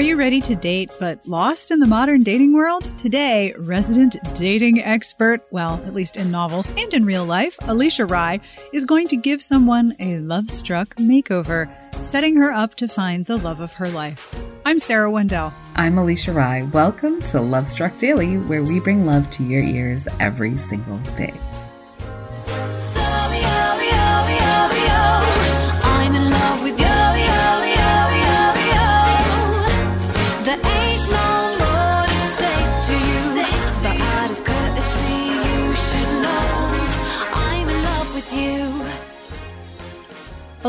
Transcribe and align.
Are 0.00 0.02
you 0.02 0.16
ready 0.16 0.40
to 0.40 0.56
date 0.56 0.90
but 0.98 1.28
lost 1.28 1.70
in 1.70 1.78
the 1.78 1.86
modern 1.86 2.22
dating 2.22 2.54
world? 2.54 2.84
Today, 2.96 3.52
resident 3.58 4.16
dating 4.34 4.80
expert, 4.80 5.46
well, 5.50 5.74
at 5.84 5.92
least 5.92 6.16
in 6.16 6.30
novels 6.30 6.70
and 6.70 6.94
in 6.94 7.04
real 7.04 7.26
life, 7.26 7.58
Alisha 7.64 8.08
Rai 8.08 8.40
is 8.72 8.86
going 8.86 9.08
to 9.08 9.16
give 9.16 9.42
someone 9.42 9.94
a 10.00 10.18
love 10.20 10.48
struck 10.48 10.94
makeover, 10.94 11.70
setting 12.02 12.36
her 12.36 12.50
up 12.50 12.76
to 12.76 12.88
find 12.88 13.26
the 13.26 13.36
love 13.36 13.60
of 13.60 13.74
her 13.74 13.90
life. 13.90 14.34
I'm 14.64 14.78
Sarah 14.78 15.10
Wendell. 15.10 15.52
I'm 15.74 15.96
Alisha 15.96 16.34
Rai. 16.34 16.62
Welcome 16.62 17.20
to 17.24 17.42
Love 17.42 17.68
Struck 17.68 17.98
Daily, 17.98 18.38
where 18.38 18.62
we 18.62 18.80
bring 18.80 19.04
love 19.04 19.28
to 19.32 19.44
your 19.44 19.62
ears 19.62 20.08
every 20.18 20.56
single 20.56 20.96
day. 21.14 21.34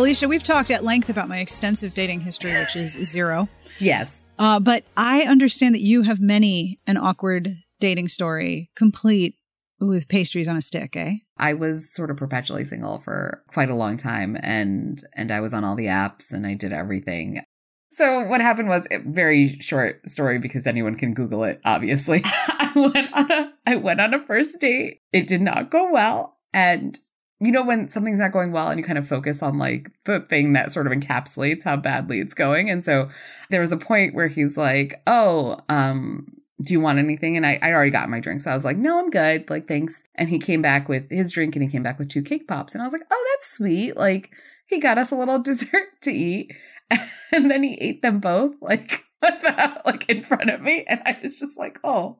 Alisha, 0.01 0.27
we've 0.27 0.41
talked 0.41 0.71
at 0.71 0.83
length 0.83 1.09
about 1.09 1.29
my 1.29 1.37
extensive 1.37 1.93
dating 1.93 2.21
history, 2.21 2.51
which 2.53 2.75
is 2.75 2.93
zero. 2.93 3.47
Yes. 3.77 4.25
Uh, 4.39 4.59
but 4.59 4.83
I 4.97 5.21
understand 5.21 5.75
that 5.75 5.81
you 5.81 6.01
have 6.01 6.19
many 6.19 6.79
an 6.87 6.97
awkward 6.97 7.57
dating 7.79 8.07
story, 8.07 8.71
complete 8.75 9.35
with 9.79 10.07
pastries 10.07 10.47
on 10.47 10.57
a 10.57 10.61
stick, 10.61 10.95
eh? 10.95 11.17
I 11.37 11.53
was 11.53 11.93
sort 11.93 12.09
of 12.09 12.17
perpetually 12.17 12.65
single 12.65 12.97
for 12.97 13.43
quite 13.53 13.69
a 13.69 13.75
long 13.75 13.95
time 13.95 14.37
and 14.41 14.99
and 15.15 15.31
I 15.31 15.39
was 15.39 15.53
on 15.53 15.63
all 15.63 15.75
the 15.75 15.85
apps 15.85 16.33
and 16.33 16.47
I 16.47 16.55
did 16.55 16.73
everything. 16.73 17.43
So 17.91 18.21
what 18.23 18.41
happened 18.41 18.69
was 18.69 18.87
a 18.89 18.97
very 19.05 19.59
short 19.59 20.09
story 20.09 20.39
because 20.39 20.65
anyone 20.65 20.95
can 20.95 21.13
Google 21.13 21.43
it, 21.43 21.61
obviously. 21.63 22.23
I 22.25 22.71
went 22.75 23.13
on 23.13 23.31
a 23.31 23.53
I 23.67 23.75
went 23.75 24.01
on 24.01 24.15
a 24.15 24.19
first 24.19 24.59
date. 24.59 25.01
It 25.13 25.27
did 25.27 25.43
not 25.43 25.69
go 25.69 25.91
well. 25.91 26.39
And 26.53 26.97
you 27.41 27.51
know 27.51 27.65
when 27.65 27.87
something's 27.87 28.19
not 28.19 28.31
going 28.31 28.51
well 28.51 28.69
and 28.69 28.79
you 28.79 28.83
kind 28.85 28.99
of 28.99 29.07
focus 29.07 29.41
on 29.41 29.57
like 29.57 29.89
the 30.05 30.19
thing 30.19 30.53
that 30.53 30.71
sort 30.71 30.85
of 30.85 30.93
encapsulates 30.93 31.63
how 31.63 31.75
badly 31.75 32.19
it's 32.19 32.35
going. 32.35 32.69
And 32.69 32.85
so 32.85 33.09
there 33.49 33.61
was 33.61 33.71
a 33.71 33.77
point 33.77 34.13
where 34.13 34.27
he's 34.27 34.57
like, 34.57 35.01
Oh, 35.07 35.57
um, 35.67 36.41
do 36.61 36.73
you 36.73 36.79
want 36.79 36.99
anything? 36.99 37.35
And 37.37 37.45
I, 37.45 37.57
I 37.61 37.71
already 37.71 37.91
got 37.91 38.09
my 38.09 38.19
drink. 38.19 38.41
So 38.41 38.51
I 38.51 38.53
was 38.53 38.65
like, 38.65 38.77
no, 38.77 38.99
I'm 38.99 39.09
good. 39.09 39.49
Like, 39.49 39.67
thanks. 39.67 40.03
And 40.15 40.29
he 40.29 40.37
came 40.37 40.61
back 40.61 40.87
with 40.87 41.09
his 41.09 41.31
drink 41.31 41.55
and 41.55 41.63
he 41.63 41.69
came 41.69 41.83
back 41.83 41.97
with 41.97 42.09
two 42.09 42.21
cake 42.21 42.47
pops. 42.47 42.73
And 42.73 42.81
I 42.81 42.85
was 42.85 42.93
like, 42.93 43.05
oh, 43.09 43.27
that's 43.33 43.57
sweet. 43.57 43.97
Like, 43.97 44.31
he 44.67 44.79
got 44.79 44.97
us 44.97 45.11
a 45.11 45.15
little 45.15 45.39
dessert 45.43 46.01
to 46.01 46.11
eat. 46.11 46.53
And 47.33 47.49
then 47.49 47.63
he 47.63 47.75
ate 47.75 48.01
them 48.01 48.19
both, 48.19 48.55
like, 48.59 49.05
without, 49.21 49.85
like 49.85 50.09
in 50.09 50.21
front 50.21 50.49
of 50.49 50.59
me. 50.59 50.83
And 50.85 50.99
I 51.05 51.17
was 51.23 51.39
just 51.39 51.57
like, 51.57 51.79
oh, 51.81 52.17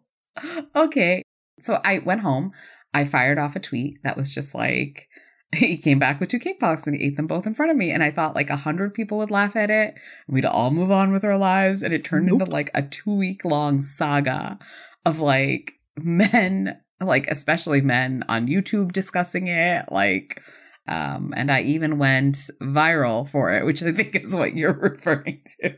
okay. 0.73 1.21
So 1.59 1.81
I 1.83 1.99
went 1.99 2.21
home. 2.21 2.53
I 2.93 3.03
fired 3.03 3.37
off 3.37 3.57
a 3.57 3.59
tweet 3.59 4.01
that 4.03 4.15
was 4.15 4.33
just 4.33 4.55
like, 4.55 5.09
he 5.53 5.77
came 5.77 5.99
back 5.99 6.19
with 6.19 6.29
two 6.29 6.39
cake 6.39 6.59
pops 6.59 6.87
and 6.87 6.95
he 6.95 7.05
ate 7.07 7.17
them 7.17 7.27
both 7.27 7.45
in 7.45 7.53
front 7.53 7.71
of 7.71 7.77
me. 7.77 7.91
And 7.91 8.01
I 8.03 8.11
thought 8.11 8.35
like 8.35 8.49
a 8.49 8.55
hundred 8.55 8.93
people 8.93 9.17
would 9.17 9.31
laugh 9.31 9.55
at 9.55 9.69
it. 9.69 9.95
And 10.27 10.33
we'd 10.33 10.45
all 10.45 10.71
move 10.71 10.91
on 10.91 11.11
with 11.11 11.25
our 11.25 11.37
lives. 11.37 11.83
And 11.83 11.93
it 11.93 12.05
turned 12.05 12.27
Nope. 12.27 12.41
into 12.41 12.51
like 12.51 12.69
a 12.73 12.81
two 12.81 13.13
week 13.13 13.43
long 13.43 13.81
saga 13.81 14.57
of 15.05 15.19
like 15.19 15.73
men, 15.97 16.79
like 17.01 17.27
especially 17.27 17.81
men 17.81 18.23
on 18.29 18.47
YouTube 18.47 18.91
discussing 18.93 19.47
it. 19.47 19.85
Like, 19.91 20.41
um, 20.87 21.33
and 21.35 21.51
I 21.51 21.61
even 21.61 21.97
went 21.97 22.37
viral 22.61 23.27
for 23.27 23.53
it, 23.53 23.65
which 23.65 23.83
I 23.83 23.91
think 23.91 24.15
is 24.15 24.35
what 24.35 24.55
you're 24.55 24.73
referring 24.79 25.41
to. 25.61 25.77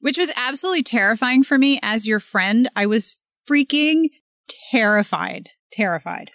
Which 0.00 0.18
was 0.18 0.32
absolutely 0.36 0.82
terrifying 0.82 1.42
for 1.42 1.56
me 1.56 1.80
as 1.82 2.06
your 2.06 2.20
friend. 2.20 2.68
I 2.76 2.84
was 2.84 3.16
freaking 3.50 4.10
terrified. 4.70 5.48
Terrified. 5.72 6.30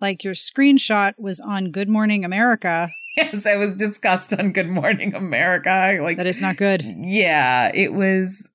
Like 0.00 0.24
your 0.24 0.34
screenshot 0.34 1.12
was 1.18 1.40
on 1.40 1.70
Good 1.70 1.88
Morning 1.88 2.24
America. 2.24 2.90
Yes, 3.16 3.44
I 3.44 3.56
was 3.56 3.76
discussed 3.76 4.32
on 4.32 4.52
Good 4.52 4.68
Morning 4.68 5.14
America. 5.16 5.98
Like 6.00 6.16
That 6.16 6.28
is 6.28 6.40
not 6.40 6.56
good. 6.56 6.84
Yeah, 6.84 7.70
it 7.74 7.92
was 7.92 8.48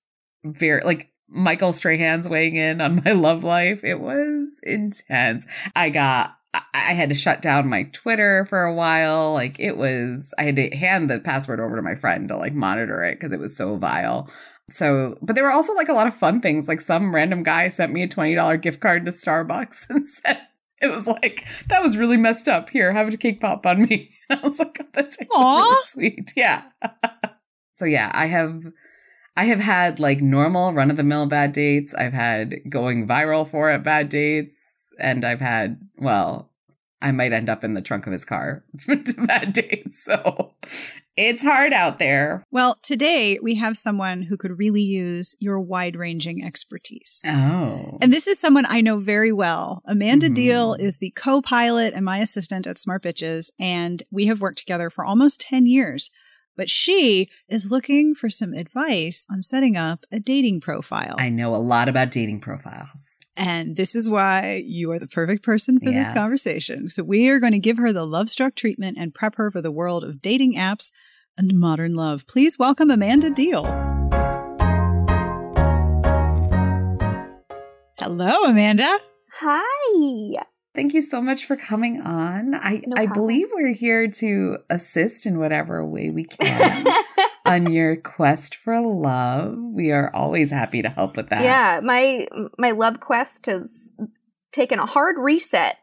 very 0.46 0.82
like 0.84 1.12
Michael 1.28 1.74
Strahan's 1.74 2.30
weighing 2.30 2.56
in 2.56 2.80
on 2.80 3.02
my 3.04 3.12
love 3.12 3.44
life. 3.44 3.84
It 3.84 4.00
was 4.00 4.60
intense. 4.64 5.46
I 5.76 5.90
got 5.90 6.36
I, 6.74 6.94
had 6.94 7.10
to 7.10 7.16
shut 7.16 7.42
down 7.42 7.70
my 7.70 7.84
Twitter 7.84 8.46
for 8.46 8.64
a 8.64 8.74
while. 8.74 9.34
Like 9.34 9.60
it 9.60 9.78
was, 9.78 10.34
I 10.38 10.44
had 10.44 10.56
to 10.56 10.70
hand 10.70 11.10
the 11.10 11.20
password 11.20 11.60
over 11.60 11.76
to 11.76 11.82
my 11.82 11.96
friend 11.96 12.30
to 12.30 12.38
like 12.38 12.54
monitor 12.54 13.04
it 13.04 13.16
because 13.16 13.34
it 13.34 13.40
was 13.40 13.56
so 13.56 13.76
vile. 13.76 14.30
So, 14.70 15.18
but 15.22 15.36
there 15.36 15.44
were 15.44 15.52
also 15.52 15.74
like 15.74 15.90
a 15.90 15.94
lot 15.94 16.08
of 16.08 16.16
fun 16.16 16.42
things. 16.42 16.68
Like 16.68 16.82
some 16.82 17.14
random 17.14 17.44
guy 17.44 17.68
sent 17.68 17.94
me 17.94 18.04
a 18.04 18.08
$20 18.08 18.62
gift 18.62 18.80
card 18.80 19.06
to 19.06 19.12
Starbucks 19.12 19.88
and 19.90 20.08
said, 20.08 20.42
it 20.82 20.88
was 20.88 21.08
like, 21.08 21.48
that 21.70 21.82
was 21.82 21.98
really 21.98 22.18
messed 22.18 22.48
up. 22.48 22.70
Here, 22.70 22.92
have 22.92 23.14
a 23.14 23.18
cake 23.18 23.42
pop 23.42 23.66
on 23.66 23.82
me. 23.82 24.12
And 24.30 24.40
I 24.44 24.44
was 24.44 24.60
like, 24.60 24.78
oh, 24.82 24.86
that's 24.94 25.20
actually 25.22 25.44
really 25.44 25.84
sweet. 25.84 26.34
Yeah. 26.36 26.64
so 27.74 27.86
yeah, 27.86 28.12
I 28.14 28.26
have 28.26 28.64
I 29.38 29.46
have 29.46 29.60
had 29.60 30.00
like 30.00 30.22
normal 30.22 30.74
run 30.74 30.90
of 30.90 30.98
the 30.98 31.04
mill 31.04 31.26
bad 31.28 31.52
dates. 31.52 31.94
I've 31.94 32.14
had 32.14 32.56
going 32.70 33.08
viral 33.08 33.48
for 33.48 33.72
it 33.72 33.84
bad 33.84 34.10
dates. 34.10 34.94
And 34.98 35.26
I've 35.26 35.42
had, 35.42 35.80
well, 35.98 36.52
I 37.06 37.12
might 37.12 37.34
end 37.34 37.50
up 37.50 37.64
in 37.64 37.76
the 37.76 37.84
trunk 37.84 38.08
of 38.08 38.12
his 38.14 38.26
car 38.26 38.64
to 38.88 39.14
bad 39.28 39.54
dates. 39.54 40.04
So 40.04 40.56
it's 41.16 41.44
hard 41.44 41.72
out 41.72 42.00
there. 42.00 42.44
Well, 42.50 42.80
today 42.82 43.38
we 43.44 43.54
have 43.56 43.78
someone 43.78 44.24
who 44.24 44.38
could 44.38 44.58
really 44.58 44.82
use 44.82 45.36
your 45.40 45.60
wide 45.60 45.96
ranging 45.96 46.44
expertise. 46.44 47.22
Oh. 47.28 48.00
And 48.02 48.12
this 48.12 48.26
is 48.26 48.40
someone 48.40 48.66
I 48.68 48.82
know 48.82 48.98
very 48.98 49.32
well. 49.32 49.84
Amanda 49.86 50.30
Mhm. 50.30 50.36
Diehl 50.36 50.80
is 50.80 50.98
the 50.98 51.12
co 51.16 51.44
pilot 51.44 51.94
and 51.94 52.04
my 52.04 52.18
assistant 52.18 52.66
at 52.66 52.80
Smart 52.80 53.04
Bitches, 53.04 53.52
and 53.60 54.02
we 54.10 54.26
have 54.26 54.42
worked 54.42 54.58
together 54.58 54.90
for 54.90 55.06
almost 55.06 55.40
10 55.42 55.68
years. 55.68 56.10
But 56.56 56.70
she 56.70 57.30
is 57.50 57.72
looking 57.72 58.16
for 58.16 58.30
some 58.30 58.54
advice 58.54 59.26
on 59.30 59.42
setting 59.42 59.76
up 59.76 60.06
a 60.12 60.20
dating 60.20 60.62
profile. 60.62 61.16
I 61.18 61.30
know 61.30 61.54
a 61.54 61.58
lot 61.58 61.90
about 61.90 62.12
dating 62.12 62.40
profiles. 62.40 63.20
And 63.38 63.76
this 63.76 63.96
is 63.96 64.10
why 64.10 64.64
you 64.66 64.92
are 64.92 65.00
the 65.00 65.10
perfect 65.10 65.44
person 65.44 65.80
for 65.80 65.92
this 65.92 66.08
conversation. 66.10 66.90
So 66.90 67.04
we 67.04 67.28
are 67.30 67.40
going 67.42 67.52
to 67.52 67.60
give 67.60 67.78
her 67.78 67.92
the 67.92 68.06
love 68.06 68.30
struck 68.30 68.56
treatment 68.56 68.98
and 68.98 69.14
prep 69.14 69.36
her 69.36 69.52
for 69.52 69.62
the 69.62 69.72
world 69.72 70.06
of 70.06 70.22
dating 70.22 70.56
apps 70.56 70.92
and 71.38 71.54
modern 71.54 71.96
love. 71.96 72.26
Please 72.28 72.58
welcome 72.58 72.90
Amanda 72.90 73.30
Diehl. 73.30 73.66
Hello, 78.00 78.44
Amanda. 78.46 78.98
Hi. 79.40 80.46
Thank 80.76 80.94
you 80.94 81.02
so 81.02 81.22
much 81.22 81.46
for 81.46 81.56
coming 81.56 82.02
on. 82.02 82.54
I, 82.56 82.82
No 82.86 82.96
I 83.02 83.06
believe 83.08 83.48
we're 83.54 83.74
here 83.74 84.08
to 84.10 84.58
assist 84.70 85.26
in 85.26 85.40
whatever 85.40 85.84
way 85.86 86.10
we 86.10 86.24
can 86.40 86.86
on 87.46 87.72
your 87.72 87.96
quest 87.96 88.56
for 88.56 88.80
love. 88.82 89.56
We 89.58 89.92
are 89.92 90.14
always 90.14 90.52
happy 90.52 90.82
to 90.82 90.90
help 90.90 91.18
with 91.18 91.30
that. 91.30 91.44
yeah, 91.44 91.80
my 91.84 92.28
my 92.58 92.72
love 92.72 93.00
quest 93.00 93.46
has 93.48 93.72
taken 94.52 94.80
a 94.80 94.86
hard 94.86 95.16
reset. 95.18 95.78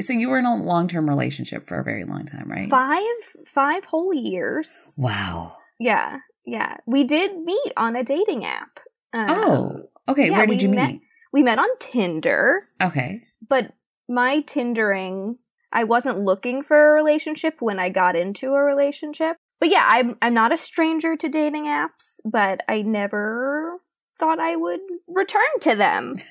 So 0.00 0.12
you 0.14 0.30
were 0.30 0.38
in 0.38 0.46
a 0.46 0.56
long 0.56 0.88
term 0.88 1.08
relationship 1.08 1.66
for 1.68 1.78
a 1.78 1.84
very 1.84 2.04
long 2.04 2.24
time, 2.26 2.50
right? 2.50 2.68
Five 2.70 3.04
five 3.46 3.84
whole 3.84 4.12
years. 4.14 4.70
Wow. 4.96 5.56
Yeah, 5.78 6.18
yeah. 6.46 6.76
We 6.86 7.04
did 7.04 7.36
meet 7.44 7.72
on 7.76 7.94
a 7.96 8.02
dating 8.04 8.44
app. 8.44 8.80
Um, 9.12 9.26
Oh, 9.28 9.82
okay. 10.08 10.28
yeah, 10.30 10.36
Where 10.38 10.46
did 10.46 10.62
you 10.62 10.68
met- 10.70 10.92
meet? 10.92 11.02
we 11.32 11.42
met 11.42 11.58
on 11.58 11.68
Tinder, 11.78 12.62
Okay. 12.82 13.22
but 13.48 13.72
my 14.12 14.40
Tindering, 14.42 15.36
I 15.72 15.84
wasn't 15.84 16.20
looking 16.20 16.62
for 16.62 16.90
a 16.90 16.92
relationship 16.92 17.56
when 17.60 17.78
I 17.78 17.88
got 17.88 18.14
into 18.16 18.48
a 18.54 18.62
relationship. 18.62 19.36
But 19.58 19.70
yeah, 19.70 19.86
I'm 19.88 20.16
I'm 20.20 20.34
not 20.34 20.52
a 20.52 20.58
stranger 20.58 21.16
to 21.16 21.28
dating 21.28 21.64
apps, 21.66 22.16
but 22.24 22.62
I 22.68 22.82
never 22.82 23.78
thought 24.18 24.38
I 24.40 24.56
would 24.56 24.80
return 25.08 25.42
to 25.60 25.74
them. 25.74 26.16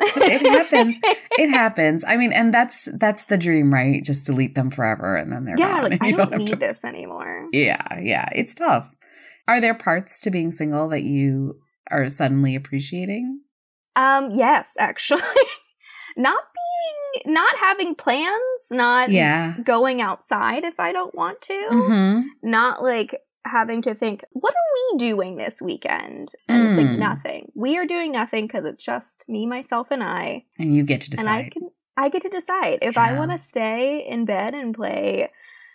It 0.00 0.46
happens. 0.46 1.00
It 1.32 1.50
happens. 1.50 2.04
I 2.06 2.16
mean, 2.16 2.32
and 2.32 2.54
that's 2.54 2.88
that's 3.00 3.24
the 3.24 3.36
dream, 3.36 3.74
right? 3.74 4.04
Just 4.04 4.26
delete 4.26 4.54
them 4.54 4.70
forever 4.70 5.16
and 5.16 5.32
then 5.32 5.44
they're 5.44 5.58
yeah, 5.58 5.80
gone. 5.80 5.90
like 5.90 6.02
I 6.04 6.08
you 6.08 6.14
don't, 6.14 6.36
need 6.36 6.46
to- 6.48 6.56
this 6.56 6.84
anymore. 6.84 7.48
Yeah, 7.52 7.98
yeah. 8.00 8.28
It's 8.32 8.54
tough. 8.54 8.92
Are 9.48 9.60
there 9.60 9.74
parts 9.74 10.20
to 10.20 10.30
being 10.30 10.52
single 10.52 10.88
that 10.90 11.02
you 11.02 11.58
are 11.90 12.08
suddenly 12.08 12.54
appreciating? 12.54 13.40
Um, 13.96 14.30
yes, 14.30 14.70
actually. 14.78 15.22
not 16.16 16.44
not 17.26 17.56
having 17.58 17.94
plans, 17.94 18.60
not 18.70 19.10
Yeah. 19.10 19.54
going 19.62 20.00
outside 20.00 20.64
if 20.64 20.78
I 20.80 20.92
don't 20.92 21.14
want 21.14 21.40
to. 21.42 21.68
Mm-hmm. 21.70 22.20
Not 22.42 22.82
like 22.82 23.20
having 23.46 23.80
to 23.82 23.94
think, 23.94 24.24
what 24.32 24.52
are 24.52 24.92
we 24.92 24.98
doing 24.98 25.36
this 25.36 25.60
weekend? 25.62 26.32
And 26.48 26.78
Mm. 26.78 26.98
nothing. 26.98 27.50
We 27.54 27.76
are 27.78 27.86
doing 27.86 28.12
nothing 28.12 28.46
because 28.46 28.64
it's 28.66 28.84
just 28.84 29.22
me, 29.28 29.46
myself, 29.46 29.88
and 29.90 30.02
I. 30.02 30.44
And 30.58 30.74
you 30.74 30.82
get 30.84 31.00
to 31.02 31.10
decide. 31.10 31.26
And 31.26 31.46
I 31.46 31.48
can 31.50 31.68
I 32.00 32.08
get 32.10 32.22
to 32.22 32.28
decide 32.28 32.78
if 32.82 32.96
I 32.96 33.18
want 33.18 33.32
to 33.32 33.38
stay 33.38 34.06
in 34.08 34.24
bed 34.24 34.54
and 34.54 34.72
play 34.72 35.30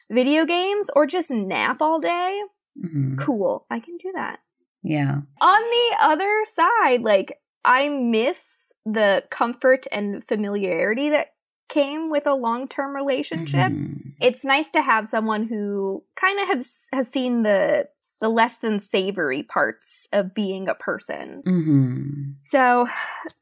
video 0.10 0.46
games 0.46 0.90
or 0.96 1.06
just 1.06 1.30
nap 1.30 1.82
all 1.82 2.00
day. 2.00 2.40
Mhm. 2.82 3.18
Cool. 3.20 3.66
I 3.70 3.80
can 3.80 3.98
do 3.98 4.12
that. 4.16 4.40
Yeah. 4.86 5.22
on 5.42 5.62
the 5.62 5.98
other 6.02 6.44
side, 6.46 7.02
like 7.04 7.38
I 7.66 7.90
miss 7.90 8.72
the 8.86 9.24
comfort 9.30 9.86
and 9.92 10.24
familiarity 10.24 11.10
that 11.10 11.28
came 11.70 12.10
with 12.10 12.28
a 12.28 12.34
long-term 12.34 12.96
relationship. 12.96 13.72
Mhm. 13.72 14.14
It's 14.22 14.44
nice 14.44 14.70
to 14.72 14.82
have 14.82 15.08
someone 15.08 15.48
who 15.48 16.04
kind 16.20 16.40
of 16.40 16.48
has 16.50 16.88
has 16.92 17.10
seen 17.10 17.44
the 17.44 17.88
the 18.22 18.30
less 18.30 18.58
than 18.58 18.80
savory 18.80 19.44
parts 19.44 20.08
of 20.14 20.34
being 20.34 20.70
a 20.70 20.76
person. 20.76 21.42
Mhm. 21.46 22.36
So, 22.46 22.88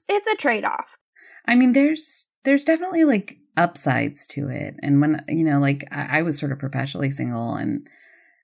it's 0.10 0.28
a 0.28 0.36
trade-off. 0.36 0.98
I 1.46 1.56
mean, 1.56 1.74
there's 1.74 2.28
there's 2.46 2.64
definitely 2.64 3.04
like 3.04 3.38
upsides 3.58 4.26
to 4.28 4.48
it. 4.50 4.76
And 4.82 5.02
when 5.02 5.24
you 5.28 5.44
know, 5.44 5.60
like 5.60 5.84
I, 5.92 6.20
I 6.20 6.22
was 6.22 6.38
sort 6.38 6.52
of 6.52 6.60
perpetually 6.60 7.12
single, 7.12 7.56
and 7.56 7.88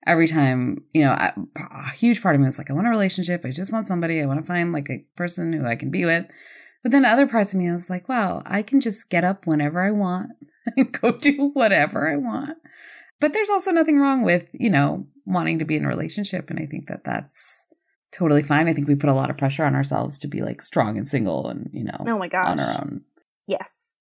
every 0.07 0.27
time 0.27 0.83
you 0.93 1.03
know, 1.03 1.11
I, 1.11 1.33
a 1.55 1.91
huge 1.91 2.21
part 2.23 2.35
of 2.35 2.41
me 2.41 2.45
was 2.45 2.57
like, 2.57 2.69
I 2.69 2.73
want 2.73 2.87
a 2.87 2.91
relationship. 2.91 3.45
I 3.45 3.51
just 3.51 3.73
want 3.73 3.87
somebody. 3.87 4.21
I 4.21 4.25
want 4.25 4.39
to 4.39 4.45
find 4.45 4.73
like 4.73 4.89
a 4.89 5.05
person 5.15 5.53
who 5.53 5.65
I 5.65 5.75
can 5.75 5.91
be 5.91 6.05
with. 6.05 6.25
But 6.83 6.91
then 6.91 7.05
other 7.05 7.27
parts 7.27 7.53
of 7.53 7.59
me, 7.59 7.69
I 7.69 7.73
was 7.73 7.89
like, 7.89 8.07
wow, 8.07 8.41
I 8.45 8.61
can 8.61 8.79
just 8.79 9.09
get 9.09 9.23
up 9.23 9.45
whenever 9.45 9.81
I 9.81 9.91
want 9.91 10.31
and 10.77 10.91
go 10.99 11.11
do 11.11 11.51
whatever 11.53 12.11
I 12.11 12.15
want. 12.15 12.57
But 13.19 13.33
there's 13.33 13.49
also 13.49 13.71
nothing 13.71 13.99
wrong 13.99 14.23
with 14.23 14.49
you 14.53 14.69
know 14.69 15.05
wanting 15.25 15.59
to 15.59 15.65
be 15.65 15.75
in 15.75 15.85
a 15.85 15.89
relationship, 15.89 16.49
and 16.49 16.59
I 16.59 16.65
think 16.65 16.87
that 16.87 17.03
that's 17.03 17.67
totally 18.13 18.43
fine. 18.43 18.67
I 18.67 18.73
think 18.73 18.87
we 18.87 18.95
put 18.95 19.09
a 19.09 19.13
lot 19.13 19.29
of 19.29 19.37
pressure 19.37 19.65
on 19.65 19.75
ourselves 19.75 20.19
to 20.19 20.27
be 20.27 20.41
like 20.41 20.61
strong 20.61 20.97
and 20.97 21.07
single, 21.07 21.47
and 21.49 21.69
you 21.73 21.83
know, 21.83 21.97
Oh 22.07 22.17
my 22.17 22.27
gosh. 22.27 22.47
on 22.47 22.59
our 22.59 22.71
own. 22.81 23.01
Yes. 23.47 23.91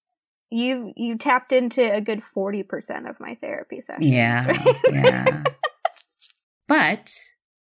You 0.49 0.93
you 0.95 1.17
tapped 1.17 1.51
into 1.51 1.93
a 1.93 1.99
good 1.99 2.21
40% 2.35 3.09
of 3.09 3.19
my 3.19 3.35
therapy 3.41 3.81
sessions. 3.81 4.07
Yeah, 4.07 4.47
right? 4.47 4.75
yeah. 4.91 5.43
But 6.67 7.11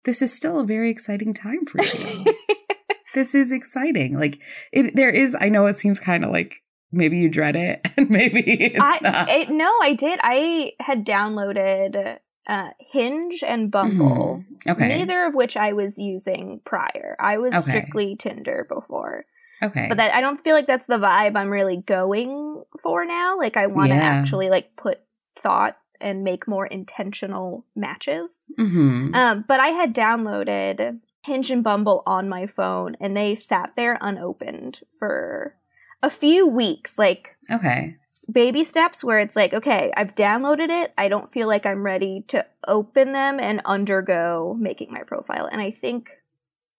this 0.06 0.22
is 0.22 0.34
still 0.34 0.60
a 0.60 0.66
very 0.66 0.90
exciting 0.90 1.34
time 1.34 1.66
for 1.66 1.80
you. 1.84 2.26
this 3.14 3.34
is 3.36 3.52
exciting. 3.52 4.18
Like 4.18 4.42
it, 4.72 4.96
there 4.96 5.10
is. 5.10 5.36
I 5.40 5.50
know 5.50 5.66
it 5.66 5.76
seems 5.76 6.00
kind 6.00 6.24
of 6.24 6.32
like 6.32 6.62
maybe 6.92 7.18
you 7.18 7.30
dread 7.30 7.56
it, 7.56 7.82
and 7.98 8.10
maybe 8.10 8.42
it's 8.42 8.80
I, 8.80 9.00
not. 9.02 9.30
it, 9.30 9.50
no, 9.50 9.72
I 9.82 9.94
did. 9.94 10.20
I 10.24 10.74
had 10.80 11.06
downloaded 11.06 12.18
uh, 12.48 12.70
Hinge 12.92 13.44
and 13.46 13.72
Bumble, 13.72 14.44
Mhm. 14.68 14.72
Okay. 14.72 14.98
neither 14.98 15.26
of 15.26 15.34
which 15.36 15.56
I 15.56 15.74
was 15.74 15.98
using 15.98 16.60
prior. 16.66 17.16
I 17.20 17.38
was 17.38 17.54
Okay. 17.54 17.62
strictly 17.70 18.16
Tinder 18.16 18.66
before, 18.68 19.26
okay. 19.64 19.86
but 19.88 19.98
that 19.98 20.14
I 20.14 20.22
don't 20.22 20.44
feel 20.44 20.56
like 20.56 20.68
that's 20.68 20.88
the 20.88 20.98
vibe 20.98 21.36
I'm 21.38 21.50
really 21.50 21.78
going 21.78 22.64
for 22.82 23.06
now. 23.06 23.38
Like 23.38 23.58
I 23.58 23.68
want 23.68 23.90
to 23.90 23.96
Yeah. 23.96 24.02
actually 24.02 24.50
like 24.50 24.76
put 24.76 25.00
thought 25.40 25.78
and 26.02 26.24
make 26.24 26.48
more 26.48 26.66
intentional 26.66 27.66
matches. 27.76 28.46
hmm 28.58 29.14
Um, 29.14 29.46
but 29.48 29.60
I 29.60 29.70
had 29.70 29.94
downloaded 29.94 31.00
Hinge 31.24 31.52
and 31.52 31.64
Bumble 31.64 32.04
on 32.06 32.28
my 32.28 32.48
phone, 32.48 32.96
and 33.00 33.16
they 33.16 33.36
sat 33.36 33.74
there 33.76 33.98
unopened 34.02 34.82
for 34.98 35.56
a 36.02 36.10
few 36.10 36.48
weeks. 36.48 36.98
Like 36.98 37.36
okay. 37.50 37.98
baby 38.32 38.64
steps 38.64 39.04
where 39.04 39.20
it's 39.20 39.36
like, 39.36 39.54
okay, 39.54 39.92
I've 39.96 40.16
downloaded 40.16 40.70
it. 40.70 40.94
I 40.98 41.08
don't 41.08 41.32
feel 41.32 41.48
like 41.48 41.66
I'm 41.66 41.84
ready 41.84 42.24
to 42.30 42.46
open 42.68 43.12
them 43.12 43.40
and 43.40 43.62
undergo 43.66 44.56
making 44.60 44.92
my 44.92 45.04
profile. 45.04 45.48
And 45.52 45.62
I 45.62 45.72
think 45.72 46.10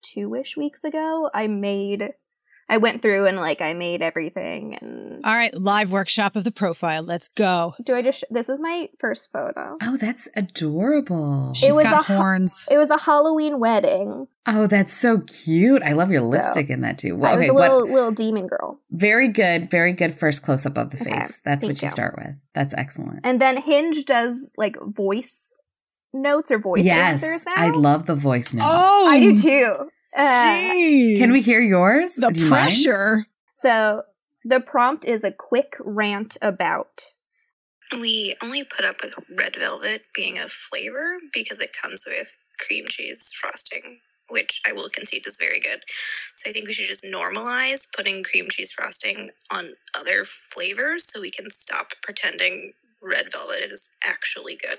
two 0.02 0.34
ish 0.34 0.56
weeks 0.56 0.84
ago, 0.84 1.30
I 1.32 1.46
made, 1.46 2.10
I 2.72 2.78
went 2.78 3.02
through 3.02 3.26
and 3.26 3.36
like 3.36 3.60
I 3.60 3.74
made 3.74 4.00
everything. 4.00 4.78
And 4.80 5.22
All 5.26 5.34
right, 5.34 5.54
live 5.54 5.92
workshop 5.92 6.36
of 6.36 6.44
the 6.44 6.50
profile. 6.50 7.02
Let's 7.02 7.28
go. 7.28 7.74
do 7.84 7.94
I 7.94 8.00
just, 8.00 8.24
this 8.30 8.48
is 8.48 8.58
my 8.58 8.88
first 8.98 9.30
photo. 9.30 9.76
Oh, 9.82 9.98
that's 9.98 10.26
adorable. 10.34 11.52
She's 11.52 11.74
was 11.74 11.84
got 11.84 12.08
a 12.08 12.14
horns. 12.14 12.66
It 12.70 12.78
was 12.78 12.88
a 12.88 12.96
Halloween 12.96 13.60
wedding. 13.60 14.26
Oh, 14.46 14.66
that's 14.66 14.90
so 14.90 15.20
cute. 15.20 15.82
I 15.82 15.92
love 15.92 16.10
your 16.10 16.22
lipstick 16.22 16.70
in 16.70 16.80
that 16.80 16.96
too. 16.96 17.14
Well, 17.14 17.30
I 17.30 17.36
was 17.36 17.42
okay, 17.42 17.50
a 17.50 17.60
little, 17.60 17.80
what? 17.82 17.90
little 17.90 18.10
demon 18.10 18.46
girl. 18.46 18.80
Very 18.90 19.28
good. 19.28 19.70
Very 19.70 19.92
good. 19.92 20.14
First 20.14 20.42
close 20.42 20.64
up 20.64 20.78
of 20.78 20.92
the 20.92 20.96
Okay, 20.98 21.10
face. 21.10 21.42
That's 21.44 21.66
what 21.66 21.82
you 21.82 21.84
you. 21.84 21.90
start 21.90 22.16
with. 22.16 22.36
That's 22.54 22.72
excellent. 22.72 23.20
And 23.22 23.38
then 23.38 23.60
Hinge 23.60 24.02
does 24.06 24.38
like 24.56 24.76
voice 24.82 25.54
notes 26.14 26.50
or 26.50 26.58
voice 26.58 26.84
yes, 26.84 27.22
answers 27.22 27.44
now. 27.44 27.52
I 27.54 27.68
love 27.68 28.06
the 28.06 28.14
voice 28.14 28.54
note. 28.54 28.64
Oh, 28.66 29.08
I 29.10 29.20
do 29.20 29.36
too. 29.36 29.90
Uh, 30.16 30.23
Jeez. 30.23 31.16
Can 31.19 31.33
we 31.33 31.40
hear 31.40 31.61
yours? 31.61 32.16
the 32.16 32.31
Do 32.31 32.40
you 32.40 32.50
mind? 32.50 32.64
pressure? 32.64 33.26
So 33.57 34.02
the 34.45 34.61
prompt 34.61 35.04
is 35.04 35.25
a 35.25 35.33
quick 35.33 35.75
rant 35.81 36.37
about 36.42 37.02
We 37.92 38.35
only 38.42 38.64
put 38.64 38.85
up 38.85 38.97
with 39.02 39.14
red 39.38 39.54
velvet 39.57 40.02
being 40.14 40.37
a 40.38 40.47
flavor 40.47 41.16
because 41.33 41.61
it 41.61 41.71
comes 41.81 42.04
with 42.07 42.37
cream 42.66 42.85
cheese 42.88 43.33
frosting, 43.40 44.00
which 44.31 44.61
I 44.66 44.73
will 44.73 44.88
concede 44.92 45.26
is 45.26 45.38
very 45.40 45.61
good. 45.61 45.81
So 45.87 46.49
I 46.49 46.52
think 46.52 46.66
we 46.66 46.73
should 46.73 46.87
just 46.87 47.04
normalize 47.04 47.87
putting 47.97 48.23
cream 48.25 48.47
cheese 48.50 48.73
frosting 48.73 49.31
on 49.54 49.64
other 49.99 50.25
flavors 50.25 51.11
so 51.12 51.21
we 51.21 51.31
can 51.31 51.49
stop 51.50 51.88
pretending 52.02 52.73
red 53.02 53.26
velvet 53.33 53.71
is 53.71 53.97
actually 54.04 54.57
good. 54.62 54.78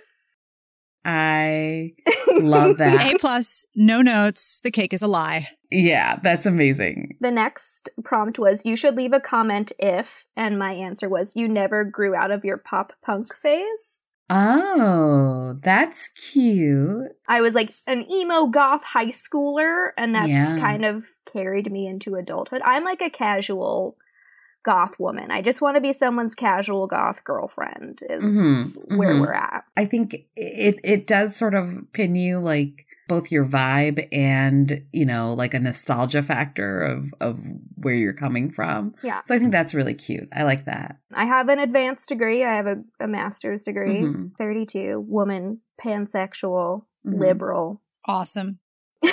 I 1.05 1.91
love 2.39 2.77
that. 2.79 3.13
A 3.13 3.17
plus, 3.17 3.65
no 3.75 4.01
notes. 4.01 4.61
The 4.63 4.71
cake 4.71 4.93
is 4.93 5.01
a 5.01 5.07
lie. 5.07 5.49
Yeah, 5.71 6.17
that's 6.21 6.45
amazing. 6.45 7.17
The 7.19 7.31
next 7.31 7.89
prompt 8.03 8.37
was 8.39 8.65
you 8.65 8.75
should 8.75 8.95
leave 8.95 9.13
a 9.13 9.19
comment 9.19 9.71
if, 9.79 10.25
and 10.35 10.57
my 10.59 10.73
answer 10.73 11.09
was 11.09 11.35
you 11.35 11.47
never 11.47 11.83
grew 11.83 12.15
out 12.15 12.31
of 12.31 12.45
your 12.45 12.57
pop 12.57 12.93
punk 13.03 13.27
phase. 13.35 14.05
Oh, 14.29 15.57
that's 15.61 16.07
cute. 16.09 17.11
I 17.27 17.41
was 17.41 17.53
like 17.55 17.71
an 17.87 18.09
emo 18.09 18.47
goth 18.47 18.83
high 18.83 19.11
schooler, 19.11 19.89
and 19.97 20.15
that's 20.15 20.27
Yeah. 20.29 20.57
kind 20.59 20.85
of 20.85 21.03
carried 21.31 21.71
me 21.71 21.87
into 21.87 22.15
adulthood. 22.15 22.61
I'm 22.63 22.83
like 22.83 23.01
a 23.01 23.09
casual 23.09 23.97
goth 24.63 24.99
woman. 24.99 25.29
I 25.31 25.41
just 25.41 25.61
want 25.61 25.75
to 25.75 25.81
be 25.81 25.93
someone's 25.93 26.35
casual 26.35 26.87
goth 26.87 27.23
girlfriend, 27.23 27.99
is 28.09 28.23
Mhm, 28.23 28.97
where 28.97 29.13
mhm. 29.13 29.21
we're 29.21 29.33
at. 29.33 29.65
I 29.77 29.85
think 29.85 30.13
it 30.35 30.79
it 30.83 31.07
does 31.07 31.35
sort 31.35 31.53
of 31.53 31.85
pin 31.93 32.15
you 32.15 32.39
like 32.39 32.85
both 33.09 33.29
your 33.31 33.45
vibe 33.45 34.07
and 34.13 34.81
you 34.93 35.05
know 35.05 35.33
like 35.33 35.53
a 35.53 35.59
nostalgia 35.59 36.23
factor 36.23 36.81
of 36.81 37.13
of 37.19 37.37
where 37.75 37.93
you're 37.93 38.13
coming 38.13 38.49
from. 38.49 38.95
Yeah. 39.03 39.21
So 39.25 39.35
I 39.35 39.39
think 39.39 39.51
that's 39.51 39.73
really 39.73 39.93
cute. 39.93 40.29
I 40.33 40.43
like 40.43 40.63
that. 40.65 40.97
I 41.13 41.25
have 41.25 41.49
an 41.49 41.59
advanced 41.59 42.07
degree, 42.09 42.43
I 42.45 42.55
have 42.55 42.65
a, 42.67 42.77
a 43.01 43.07
master's 43.07 43.63
degree, 43.63 44.01
Mhm. 44.03 44.31
32, 44.37 45.01
woman, 45.01 45.59
pansexual, 45.83 46.85
Mhm. 47.05 47.19
liberal. 47.19 47.81
Awesome. 48.05 48.59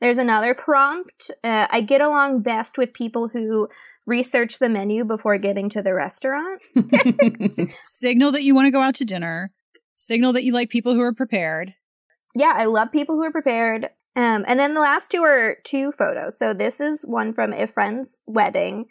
There's 0.00 0.18
another 0.18 0.54
prompt. 0.54 1.30
Uh, 1.42 1.66
I 1.70 1.80
get 1.80 2.00
along 2.00 2.42
best 2.42 2.78
with 2.78 2.92
people 2.92 3.28
who 3.28 3.68
research 4.06 4.58
the 4.58 4.68
menu 4.68 5.04
before 5.04 5.38
getting 5.38 5.68
to 5.70 5.82
the 5.82 5.94
restaurant. 5.94 6.62
Signal 7.82 8.32
that 8.32 8.42
you 8.42 8.54
want 8.54 8.66
to 8.66 8.70
go 8.70 8.80
out 8.80 8.94
to 8.96 9.04
dinner. 9.04 9.50
Signal 9.96 10.32
that 10.34 10.44
you 10.44 10.52
like 10.52 10.70
people 10.70 10.94
who 10.94 11.00
are 11.00 11.14
prepared. 11.14 11.74
Yeah, 12.34 12.52
I 12.54 12.66
love 12.66 12.92
people 12.92 13.14
who 13.14 13.22
are 13.22 13.32
prepared. 13.32 13.90
Um, 14.16 14.44
and 14.46 14.58
then 14.58 14.74
the 14.74 14.80
last 14.80 15.10
two 15.10 15.22
are 15.22 15.56
two 15.64 15.92
photos. 15.92 16.38
So 16.38 16.52
this 16.54 16.80
is 16.80 17.02
one 17.06 17.32
from 17.32 17.52
a 17.52 17.66
friend's 17.66 18.20
wedding, 18.26 18.86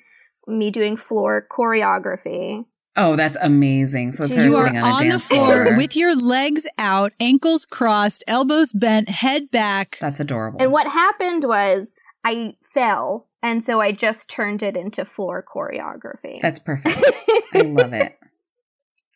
me 0.48 0.72
doing 0.72 0.98
floor 0.98 1.46
choreography. 1.50 2.66
Oh, 2.96 3.16
that's 3.16 3.38
amazing. 3.42 4.12
So 4.12 4.26
it's 4.26 4.34
her 4.34 4.44
you 4.44 4.56
are 4.56 4.68
sitting 4.68 4.78
on 4.78 4.92
a 4.92 4.96
on 4.96 5.08
the 5.10 5.20
floor, 5.20 5.66
floor. 5.66 5.78
with 5.78 5.96
your 5.96 6.16
legs 6.16 6.68
out, 6.78 7.14
ankles 7.20 7.66
crossed, 7.66 8.24
elbows 8.28 8.74
bent, 8.74 9.10
head 9.10 9.52
back. 9.52 9.98
that's 10.00 10.20
adorable. 10.20 10.62
And 10.62 10.72
what 10.72 10.88
happened 10.88 11.44
was 11.44 11.96
I 12.24 12.56
fell, 12.64 13.28
and 13.42 13.66
so 13.66 13.82
I 13.82 13.92
just 13.92 14.30
turned 14.30 14.64
it 14.64 14.78
into 14.78 15.06
floor 15.06 15.44
choreography. 15.44 16.40
That's 16.42 16.60
perfect. 16.60 16.98
I 17.54 17.62
love 17.62 17.94
it. 17.94 18.18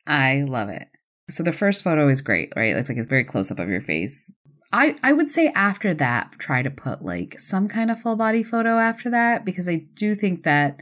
I 0.05 0.43
love 0.47 0.69
it. 0.69 0.87
So 1.29 1.43
the 1.43 1.51
first 1.51 1.83
photo 1.83 2.07
is 2.07 2.21
great, 2.21 2.53
right? 2.55 2.75
It's 2.75 2.89
like 2.89 2.97
a 2.97 3.03
very 3.03 3.25
close 3.25 3.51
up 3.51 3.59
of 3.59 3.69
your 3.69 3.81
face. 3.81 4.35
I, 4.71 4.95
I 5.03 5.13
would 5.13 5.29
say 5.29 5.51
after 5.55 5.93
that, 5.93 6.33
try 6.39 6.61
to 6.61 6.69
put 6.69 7.03
like 7.03 7.39
some 7.39 7.67
kind 7.67 7.89
of 7.89 7.99
full 7.99 8.15
body 8.15 8.43
photo 8.43 8.77
after 8.77 9.09
that 9.09 9.45
because 9.45 9.67
I 9.69 9.85
do 9.93 10.13
think 10.15 10.43
that 10.43 10.81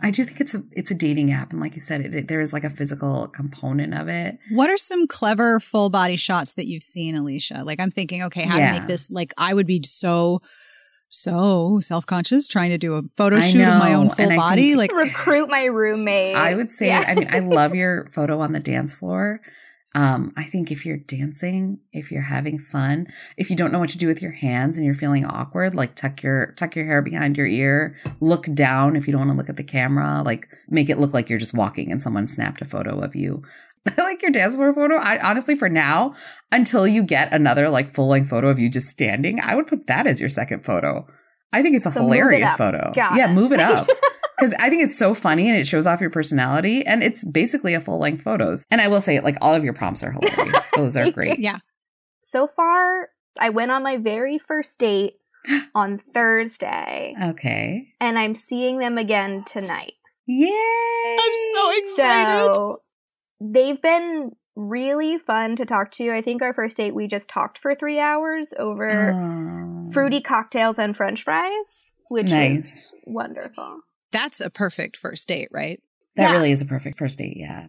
I 0.00 0.10
do 0.10 0.24
think 0.24 0.40
it's 0.40 0.54
a 0.54 0.62
it's 0.72 0.90
a 0.90 0.94
dating 0.94 1.30
app 1.32 1.52
and 1.52 1.60
like 1.60 1.74
you 1.74 1.80
said, 1.80 2.00
it, 2.00 2.14
it- 2.14 2.28
there 2.28 2.40
is 2.40 2.52
like 2.52 2.64
a 2.64 2.70
physical 2.70 3.28
component 3.28 3.94
of 3.94 4.08
it. 4.08 4.38
What 4.50 4.70
are 4.70 4.76
some 4.78 5.06
clever 5.06 5.60
full 5.60 5.90
body 5.90 6.16
shots 6.16 6.54
that 6.54 6.66
you've 6.66 6.82
seen, 6.82 7.14
Alisha? 7.14 7.64
Like 7.64 7.78
I'm 7.80 7.90
thinking, 7.90 8.22
okay, 8.24 8.44
how 8.44 8.56
Yeah. 8.58 8.72
to 8.74 8.78
make 8.80 8.88
this 8.88 9.10
like 9.10 9.32
I 9.36 9.52
would 9.54 9.66
be 9.66 9.82
so 9.84 10.40
so 11.10 11.78
self-conscious 11.80 12.48
trying 12.48 12.70
to 12.70 12.78
do 12.78 12.94
a 12.94 13.02
photo 13.18 13.36
I 13.36 13.40
shoot 13.40 13.60
of 13.68 13.78
my 13.78 13.92
own 13.94 14.08
full 14.08 14.32
I 14.32 14.36
body. 14.36 14.68
think- 14.74 14.78
Like 14.78 14.92
Recruit 14.96 15.48
my 15.50 15.64
roommate. 15.64 16.36
I 16.36 16.54
would 16.54 16.70
say, 16.70 16.86
Yeah. 16.86 17.04
I 17.06 17.14
mean, 17.14 17.28
I 17.30 17.40
love 17.40 17.74
your 17.74 18.06
photo 18.10 18.40
on 18.40 18.52
the 18.52 18.60
dance 18.60 18.94
floor. 18.94 19.40
Um, 19.94 20.32
I 20.36 20.44
think 20.44 20.70
if 20.70 20.86
you're 20.86 20.96
dancing, 20.96 21.78
if 21.92 22.10
you're 22.10 22.22
having 22.22 22.58
fun, 22.58 23.08
if 23.36 23.50
you 23.50 23.56
don't 23.56 23.72
know 23.72 23.78
what 23.78 23.90
to 23.90 23.98
do 23.98 24.06
with 24.06 24.22
your 24.22 24.32
hands 24.32 24.78
and 24.78 24.86
you're 24.86 24.94
feeling 24.94 25.24
awkward, 25.26 25.74
like 25.74 25.94
tuck 25.94 26.22
your 26.22 26.52
tuck 26.52 26.74
your 26.74 26.86
hair 26.86 27.02
behind 27.02 27.36
your 27.36 27.46
ear, 27.46 27.96
look 28.20 28.46
down 28.54 28.96
if 28.96 29.06
you 29.06 29.12
don't 29.12 29.20
want 29.20 29.30
to 29.32 29.36
look 29.36 29.50
at 29.50 29.56
the 29.56 29.64
camera, 29.64 30.22
like 30.24 30.48
make 30.68 30.88
it 30.88 30.98
look 30.98 31.12
like 31.12 31.28
you're 31.28 31.38
just 31.38 31.54
walking 31.54 31.92
and 31.92 32.00
someone 32.00 32.26
snapped 32.26 32.62
a 32.62 32.64
photo 32.64 33.00
of 33.00 33.14
you. 33.14 33.42
I 33.86 33.94
like 34.02 34.22
your 34.22 34.30
dance 34.30 34.54
floor 34.56 34.72
photo. 34.72 34.96
I 34.96 35.18
honestly, 35.18 35.56
for 35.56 35.68
now, 35.68 36.14
until 36.50 36.86
you 36.86 37.02
get 37.02 37.32
another 37.32 37.68
like 37.68 37.92
full 37.92 38.08
length 38.08 38.30
photo 38.30 38.48
of 38.48 38.58
you 38.58 38.70
just 38.70 38.88
standing, 38.88 39.40
I 39.42 39.54
would 39.56 39.66
put 39.66 39.86
that 39.88 40.06
as 40.06 40.20
your 40.20 40.30
second 40.30 40.64
photo. 40.64 41.06
I 41.52 41.62
think 41.62 41.76
it's 41.76 41.84
a 41.84 41.90
So 41.90 42.02
move 42.02 42.12
it 42.12 42.16
hilarious 42.16 42.54
photo. 42.54 42.92
Got 42.94 43.16
yeah, 43.16 43.30
it. 43.30 43.34
move 43.34 43.52
it 43.52 43.60
up 43.60 43.88
because 44.42 44.54
I 44.60 44.68
think 44.68 44.82
it's 44.82 44.98
so 44.98 45.14
funny 45.14 45.48
and 45.48 45.58
it 45.58 45.66
shows 45.66 45.86
off 45.86 46.00
your 46.00 46.10
personality 46.10 46.84
and 46.84 47.02
it's 47.02 47.22
basically 47.24 47.74
a 47.74 47.80
full 47.80 47.98
length 47.98 48.22
photos. 48.22 48.64
And 48.70 48.80
I 48.80 48.88
will 48.88 49.00
say, 49.00 49.20
like 49.20 49.36
all 49.40 49.54
of 49.54 49.62
your 49.64 49.72
prompts 49.72 50.02
are 50.02 50.12
hilarious. 50.12 50.66
Those 50.76 50.96
are 50.96 51.10
great. 51.10 51.38
yeah. 51.38 51.58
so 52.24 52.46
far, 52.48 53.08
I 53.38 53.50
went 53.50 53.70
on 53.70 53.82
my 53.82 53.96
very 53.96 54.38
first 54.38 54.78
date 54.78 55.14
on 55.74 55.98
Thursday, 55.98 57.14
Okay. 57.22 57.88
and 58.00 58.18
I'm 58.18 58.34
seeing 58.34 58.78
them 58.78 58.98
again 58.98 59.44
tonight. 59.46 59.94
Yay! 60.26 61.16
I'm 61.20 61.32
so 61.54 61.70
excited. 61.76 62.54
So 62.56 62.78
they've 63.40 63.80
been 63.80 64.32
really 64.54 65.18
fun 65.18 65.56
to 65.56 65.64
talk 65.64 65.90
to. 65.92 66.12
I 66.12 66.20
think 66.22 66.42
our 66.42 66.52
first 66.54 66.76
date 66.76 66.94
we 66.94 67.06
just 67.08 67.28
talked 67.28 67.58
for 67.58 67.74
three 67.74 67.98
hours 67.98 68.52
over 68.58 69.12
Oh, 69.14 69.90
fruity 69.92 70.20
cocktails 70.20 70.78
and 70.78 70.96
French 70.96 71.22
fries, 71.24 71.92
which 72.08 72.24
was 72.24 72.32
Nice. 72.32 72.88
wonderful. 73.04 73.80
That's 74.12 74.40
a 74.40 74.50
perfect 74.50 74.96
first 74.96 75.26
date, 75.26 75.48
right? 75.50 75.80
That 76.16 76.24
Yeah. 76.24 76.32
really 76.32 76.52
is 76.52 76.62
a 76.62 76.66
perfect 76.66 76.98
first 76.98 77.18
date. 77.18 77.36
Yeah. 77.36 77.68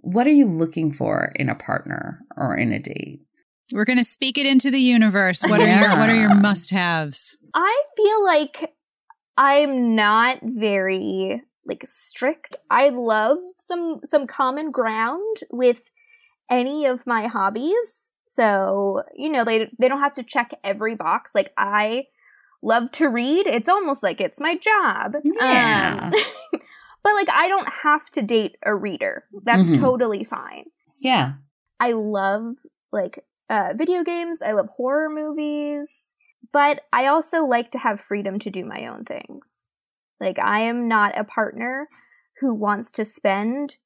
What 0.00 0.26
are 0.26 0.32
you 0.32 0.46
looking 0.46 0.92
for 0.92 1.32
in 1.36 1.48
a 1.48 1.54
partner 1.54 2.20
or 2.36 2.56
in 2.56 2.72
a 2.72 2.78
date? 2.78 3.20
We're 3.72 3.84
gonna 3.84 4.04
speak 4.04 4.38
it 4.38 4.46
into 4.46 4.70
the 4.70 4.80
universe. 4.80 5.42
What 5.42 5.60
are 5.60 5.66
your 5.66 5.90
what 5.90 6.08
are 6.08 6.14
your 6.14 6.34
must-haves? 6.34 7.36
I 7.54 7.82
feel 7.96 8.24
like 8.24 8.72
I'm 9.36 9.94
not 9.94 10.38
very 10.42 11.42
like 11.66 11.84
strict. 11.86 12.56
I 12.70 12.88
love 12.88 13.38
some 13.58 14.00
some 14.04 14.26
common 14.26 14.70
ground 14.70 15.36
with 15.50 15.90
any 16.50 16.86
of 16.86 17.06
my 17.06 17.26
hobbies. 17.26 18.12
So, 18.26 19.02
you 19.14 19.28
know, 19.28 19.44
they 19.44 19.70
they 19.78 19.88
don't 19.88 20.00
have 20.00 20.14
to 20.14 20.22
check 20.22 20.52
every 20.64 20.94
box. 20.94 21.32
Like 21.34 21.52
I 21.56 22.04
love 22.62 22.90
to 22.92 23.06
read. 23.08 23.46
It's 23.46 23.68
almost 23.68 24.02
like 24.02 24.20
it's 24.20 24.40
my 24.40 24.56
job. 24.56 25.14
Yeah. 25.24 26.10
Um, 26.12 26.12
but 27.02 27.14
like 27.14 27.28
I 27.30 27.48
don't 27.48 27.68
have 27.82 28.10
to 28.10 28.22
date 28.22 28.56
a 28.64 28.74
reader. 28.74 29.24
That's 29.44 29.70
Mhm. 29.70 29.80
totally 29.80 30.24
fine. 30.24 30.66
Yeah. 31.00 31.34
I 31.80 31.92
love 31.92 32.56
like 32.92 33.24
uh, 33.48 33.72
video 33.74 34.02
games. 34.02 34.42
I 34.42 34.52
love 34.52 34.68
horror 34.76 35.08
movies, 35.08 36.12
but 36.52 36.82
I 36.92 37.06
also 37.06 37.44
like 37.44 37.70
to 37.72 37.78
have 37.78 38.00
freedom 38.00 38.38
to 38.40 38.50
do 38.50 38.64
my 38.64 38.86
own 38.86 39.04
things. 39.04 39.68
Like 40.20 40.38
I 40.38 40.60
am 40.60 40.88
not 40.88 41.16
a 41.16 41.24
partner 41.24 41.88
who 42.40 42.54
wants 42.54 42.90
to 42.92 43.04
spend 43.04 43.76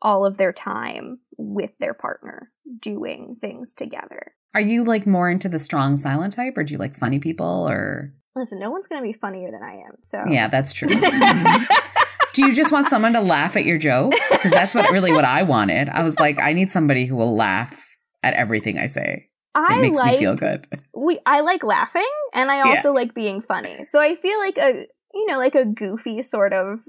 all 0.00 0.24
of 0.24 0.36
their 0.36 0.52
time 0.52 1.20
with 1.36 1.70
their 1.80 1.94
partner 1.94 2.47
doing 2.80 3.36
things 3.40 3.74
together. 3.74 4.32
Are 4.54 4.60
you 4.60 4.84
like 4.84 5.06
more 5.06 5.30
into 5.30 5.48
the 5.48 5.58
strong 5.58 5.96
silent 5.96 6.32
type 6.32 6.56
or 6.56 6.64
do 6.64 6.72
you 6.72 6.78
like 6.78 6.96
funny 6.96 7.18
people 7.18 7.66
or 7.68 8.14
Listen, 8.36 8.58
no 8.60 8.70
one's 8.70 8.86
going 8.86 9.02
to 9.02 9.06
be 9.06 9.12
funnier 9.12 9.50
than 9.50 9.62
I 9.62 9.74
am. 9.74 9.96
So 10.02 10.22
Yeah, 10.28 10.48
that's 10.48 10.72
true. 10.72 10.88
do 12.32 12.44
you 12.44 12.52
just 12.52 12.70
want 12.70 12.86
someone 12.86 13.12
to 13.14 13.20
laugh 13.20 13.56
at 13.56 13.64
your 13.64 13.78
jokes? 13.78 14.30
Because 14.32 14.52
that's 14.52 14.74
what 14.74 14.90
really 14.92 15.12
what 15.12 15.24
I 15.24 15.42
wanted. 15.42 15.88
I 15.88 16.02
was 16.04 16.18
like, 16.20 16.38
I 16.38 16.52
need 16.52 16.70
somebody 16.70 17.04
who 17.06 17.16
will 17.16 17.34
laugh 17.36 17.88
at 18.22 18.34
everything 18.34 18.78
I 18.78 18.86
say. 18.86 19.28
It 19.56 19.60
I 19.60 19.80
makes 19.80 19.98
like 19.98 20.12
me 20.12 20.18
feel 20.18 20.36
good. 20.36 20.66
we 20.96 21.18
I 21.26 21.40
like 21.40 21.64
laughing 21.64 22.08
and 22.32 22.50
I 22.50 22.58
Yeah. 22.58 22.64
also 22.66 22.92
like 22.92 23.12
being 23.14 23.40
funny. 23.42 23.84
So 23.84 24.00
I 24.00 24.14
feel 24.14 24.38
like 24.38 24.56
a 24.56 24.86
you 25.14 25.26
know 25.26 25.38
like 25.38 25.54
a 25.56 25.64
goofy 25.64 26.22
sort 26.22 26.52
of 26.52 26.80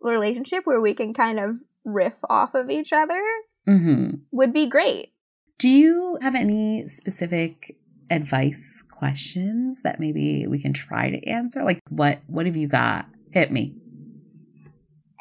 relationship 0.00 0.66
where 0.66 0.80
we 0.80 0.94
can 0.94 1.14
kind 1.14 1.40
of 1.40 1.56
riff 1.84 2.18
off 2.30 2.54
of 2.54 2.70
each 2.70 2.92
other 2.92 3.20
hmm 3.66 4.10
would 4.30 4.52
be 4.52 4.66
great. 4.66 5.11
Do 5.62 5.68
you 5.68 6.18
have 6.20 6.34
any 6.34 6.88
specific 6.88 7.76
advice 8.10 8.82
questions 8.82 9.82
that 9.82 10.00
maybe 10.00 10.44
we 10.48 10.60
can 10.60 10.72
try 10.72 11.08
to 11.08 11.24
answer? 11.24 11.62
Like 11.62 11.78
what 11.88 12.18
what 12.26 12.46
have 12.46 12.56
you 12.56 12.66
got? 12.66 13.06
Hit 13.30 13.52
me. 13.52 13.76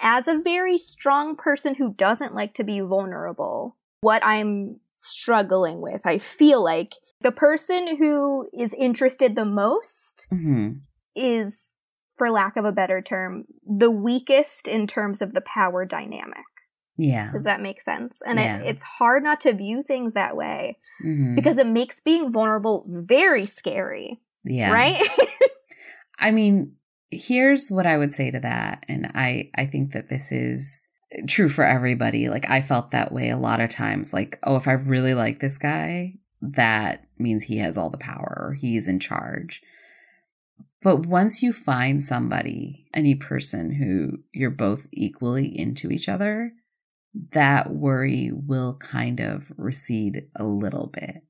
As 0.01 0.27
a 0.27 0.39
very 0.43 0.79
strong 0.79 1.35
person 1.35 1.75
who 1.75 1.93
doesn't 1.93 2.33
like 2.33 2.55
to 2.55 2.63
be 2.63 2.79
vulnerable, 2.79 3.77
what 3.99 4.25
I'm 4.25 4.79
struggling 4.95 5.79
with, 5.79 6.01
I 6.05 6.17
feel 6.17 6.63
like 6.63 6.93
the 7.21 7.31
person 7.31 7.97
who 7.97 8.49
is 8.51 8.73
interested 8.73 9.35
the 9.35 9.45
most 9.45 10.25
hmm 10.31 10.69
is 11.15 11.69
for 12.17 12.31
lack 12.31 12.57
of 12.57 12.65
a 12.65 12.71
better 12.71 12.99
term, 12.99 13.43
the 13.63 13.91
weakest 13.91 14.67
in 14.67 14.87
terms 14.87 15.21
of 15.21 15.33
the 15.33 15.41
power 15.41 15.85
dynamic. 15.85 16.50
Yeah. 17.03 17.31
Does 17.31 17.45
that 17.45 17.61
make 17.61 17.81
sense? 17.81 18.21
And 18.27 18.37
Yeah. 18.37 18.59
it, 18.59 18.67
it's 18.67 18.83
hard 18.83 19.23
not 19.23 19.41
to 19.41 19.53
view 19.53 19.81
things 19.81 20.13
that 20.13 20.35
way 20.37 20.77
Mhm. 21.03 21.35
because 21.35 21.57
it 21.57 21.65
makes 21.65 21.99
being 21.99 22.31
vulnerable 22.31 22.85
very 22.87 23.45
scary, 23.45 24.19
yeah. 24.43 24.71
right? 24.71 25.01
I 26.19 26.29
mean, 26.29 26.75
here's 27.09 27.69
what 27.71 27.87
I 27.87 27.97
would 27.97 28.13
say 28.13 28.29
to 28.29 28.39
that. 28.41 28.85
And 28.87 29.11
I, 29.15 29.49
I 29.55 29.65
think 29.65 29.93
that 29.93 30.09
this 30.09 30.31
is 30.31 30.87
true 31.27 31.49
for 31.49 31.63
everybody. 31.63 32.29
Like, 32.29 32.47
I 32.51 32.61
felt 32.61 32.91
that 32.91 33.11
way 33.11 33.29
a 33.29 33.37
lot 33.37 33.59
of 33.61 33.69
times. 33.71 34.13
Like, 34.13 34.37
oh, 34.43 34.55
if 34.55 34.67
I 34.67 34.73
really 34.73 35.15
like 35.15 35.39
this 35.39 35.57
guy, 35.57 36.13
that 36.41 37.05
means 37.17 37.43
he 37.43 37.57
has 37.57 37.77
all 37.77 37.89
the 37.89 37.97
power 37.97 38.55
he's 38.59 38.87
in 38.87 38.99
charge. 38.99 39.63
But 40.83 41.07
once 41.07 41.41
you 41.41 41.51
find 41.51 42.03
somebody, 42.03 42.85
any 42.93 43.15
person 43.15 43.71
who 43.71 44.19
you're 44.31 44.49
both 44.51 44.85
equally 44.93 45.47
into 45.47 45.89
each 45.91 46.07
other, 46.07 46.53
that 47.31 47.71
worry 47.71 48.31
will 48.33 48.75
kind 48.75 49.19
of 49.19 49.51
recede 49.57 50.27
a 50.35 50.45
little 50.45 50.87
bit 50.87 51.23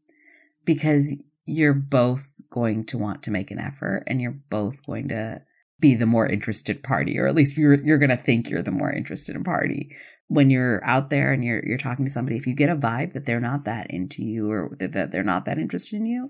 because 0.65 1.15
you're 1.45 1.73
both 1.73 2.29
going 2.51 2.85
to 2.85 2.97
want 2.97 3.23
to 3.23 3.31
make 3.31 3.51
an 3.51 3.59
effort 3.59 4.03
and 4.07 4.21
you're 4.21 4.39
both 4.49 4.85
going 4.85 5.07
to 5.09 5.41
be 5.79 5.95
the 5.95 6.05
more 6.05 6.27
interested 6.27 6.83
party 6.83 7.17
or 7.17 7.25
at 7.25 7.33
least 7.33 7.57
you're 7.57 7.83
you're 7.83 7.97
going 7.97 8.11
to 8.11 8.15
think 8.15 8.49
you're 8.49 8.61
the 8.61 8.71
more 8.71 8.91
interested 8.91 9.43
party. 9.43 9.95
When 10.27 10.49
you're 10.49 10.83
out 10.85 11.09
there 11.09 11.33
and 11.33 11.43
you're 11.43 11.65
you're 11.65 11.77
talking 11.79 12.05
to 12.05 12.11
somebody 12.11 12.37
if 12.37 12.45
you 12.45 12.53
get 12.53 12.69
a 12.69 12.75
vibe 12.75 13.13
that 13.13 13.25
they're 13.25 13.39
not 13.39 13.65
that 13.65 13.89
into 13.89 14.23
you 14.23 14.51
or 14.51 14.77
that, 14.79 15.11
they're 15.11 15.23
not 15.23 15.45
that 15.45 15.57
interested 15.57 15.97
in 15.97 16.05
you 16.05 16.29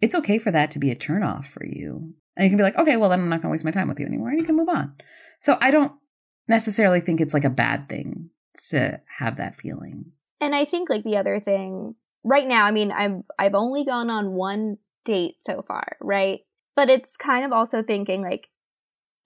it's 0.00 0.14
okay 0.14 0.38
for 0.38 0.52
that 0.52 0.70
to 0.72 0.78
be 0.78 0.92
a 0.92 0.96
turnoff 0.96 1.46
for 1.46 1.64
you. 1.64 2.14
And 2.36 2.44
you 2.44 2.50
can 2.50 2.56
be 2.56 2.64
like 2.64 2.76
okay 2.76 2.96
well 2.96 3.10
then 3.10 3.20
i'm 3.20 3.28
not 3.28 3.42
going 3.42 3.50
to 3.50 3.52
waste 3.52 3.64
my 3.64 3.70
time 3.70 3.88
with 3.88 4.00
you 4.00 4.06
anymore 4.06 4.30
and 4.30 4.40
you 4.40 4.46
can 4.46 4.56
move 4.56 4.68
on. 4.68 4.94
So 5.40 5.56
i 5.62 5.70
don't 5.70 5.92
necessarily 6.48 7.00
think 7.00 7.20
it's 7.20 7.34
like 7.34 7.44
a 7.44 7.50
bad 7.50 7.88
thing 7.88 8.30
to 8.54 9.00
have 9.18 9.36
that 9.36 9.54
feeling 9.54 10.12
and 10.40 10.54
I 10.54 10.64
think 10.64 10.88
like 10.88 11.04
the 11.04 11.16
other 11.16 11.40
thing 11.40 11.94
right 12.24 12.46
now, 12.46 12.64
I 12.64 12.70
mean, 12.70 12.92
I've 12.92 13.22
I've 13.38 13.54
only 13.54 13.84
gone 13.84 14.10
on 14.10 14.32
one 14.32 14.78
date 15.04 15.36
so 15.40 15.64
far, 15.66 15.96
right? 16.00 16.40
But 16.76 16.90
it's 16.90 17.16
kind 17.16 17.44
of 17.44 17.52
also 17.52 17.82
thinking 17.82 18.22
like 18.22 18.48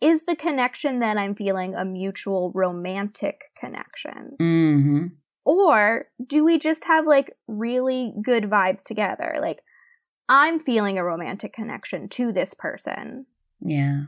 is 0.01 0.25
the 0.25 0.35
connection 0.35 0.99
that 0.99 1.17
I'm 1.17 1.35
feeling 1.37 1.75
a 1.75 1.85
mutual 1.85 2.51
romantic 2.55 3.43
connection? 3.59 4.37
mm-hmm 4.41 5.07
Or 5.45 6.07
do 6.27 6.45
we 6.45 6.59
just 6.59 6.85
have 6.87 7.07
like 7.07 7.33
really 7.47 8.13
good 8.23 8.45
vibes 8.45 8.85
together? 8.85 9.37
Like 9.41 9.63
I'm 10.29 10.61
feeling 10.61 10.99
a 10.99 11.05
romantic 11.05 11.53
connection 11.53 12.09
to 12.11 12.33
this 12.33 12.55
person, 12.55 13.27
yeah 13.61 14.05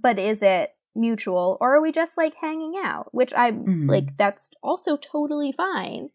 but 0.00 0.18
is 0.18 0.42
it 0.42 0.70
mutual 0.96 1.58
or 1.60 1.76
are 1.76 1.80
we 1.80 1.92
just 1.92 2.16
like 2.16 2.34
hanging 2.40 2.74
out? 2.82 3.08
Which 3.12 3.32
I 3.34 3.52
Mhm. 3.52 3.88
like 3.88 4.16
that's 4.16 4.50
also 4.62 4.96
totally 4.96 5.52
fine. 5.52 6.10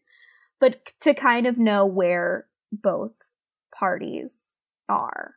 But 0.60 0.92
to 1.00 1.14
kind 1.14 1.46
of 1.46 1.58
know 1.58 1.86
where 1.86 2.46
both 2.70 3.32
parties 3.74 4.56
are. 4.88 5.36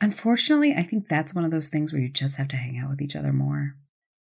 Unfortunately, 0.00 0.72
I 0.74 0.82
think 0.82 1.08
that's 1.08 1.34
one 1.34 1.44
of 1.44 1.50
those 1.50 1.68
things 1.68 1.92
where 1.92 2.00
you 2.00 2.08
just 2.08 2.36
have 2.38 2.48
to 2.48 2.56
hang 2.56 2.78
out 2.78 2.88
with 2.88 3.02
each 3.02 3.16
other 3.16 3.32
more. 3.32 3.76